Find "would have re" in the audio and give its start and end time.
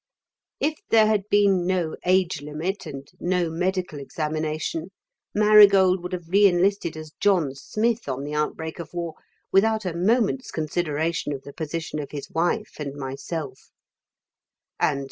6.01-6.47